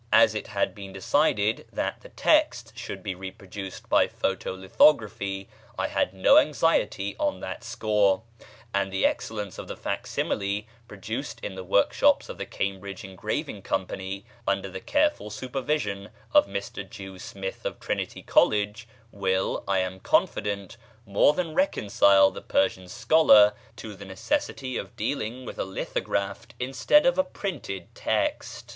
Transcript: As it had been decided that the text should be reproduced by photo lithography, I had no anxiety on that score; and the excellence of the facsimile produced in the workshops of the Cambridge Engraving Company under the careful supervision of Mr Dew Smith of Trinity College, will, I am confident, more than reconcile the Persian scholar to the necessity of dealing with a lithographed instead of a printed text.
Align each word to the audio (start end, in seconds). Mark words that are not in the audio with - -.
As 0.11 0.33
it 0.33 0.47
had 0.47 0.73
been 0.73 0.91
decided 0.91 1.67
that 1.71 2.01
the 2.01 2.09
text 2.09 2.75
should 2.75 3.03
be 3.03 3.13
reproduced 3.13 3.87
by 3.87 4.07
photo 4.07 4.53
lithography, 4.55 5.47
I 5.77 5.89
had 5.89 6.11
no 6.11 6.39
anxiety 6.39 7.15
on 7.19 7.39
that 7.41 7.63
score; 7.63 8.23
and 8.73 8.91
the 8.91 9.05
excellence 9.05 9.59
of 9.59 9.67
the 9.67 9.77
facsimile 9.77 10.65
produced 10.87 11.39
in 11.41 11.53
the 11.53 11.63
workshops 11.63 12.29
of 12.29 12.39
the 12.39 12.47
Cambridge 12.47 13.03
Engraving 13.03 13.61
Company 13.61 14.25
under 14.47 14.69
the 14.71 14.79
careful 14.79 15.29
supervision 15.29 16.09
of 16.33 16.47
Mr 16.47 16.83
Dew 16.89 17.19
Smith 17.19 17.63
of 17.63 17.79
Trinity 17.79 18.23
College, 18.23 18.87
will, 19.11 19.63
I 19.67 19.81
am 19.81 19.99
confident, 19.99 20.77
more 21.05 21.33
than 21.33 21.53
reconcile 21.53 22.31
the 22.31 22.41
Persian 22.41 22.87
scholar 22.87 23.53
to 23.75 23.93
the 23.95 24.05
necessity 24.05 24.77
of 24.77 24.95
dealing 24.95 25.45
with 25.45 25.59
a 25.59 25.63
lithographed 25.63 26.55
instead 26.59 27.05
of 27.05 27.19
a 27.19 27.23
printed 27.23 27.93
text. 27.93 28.69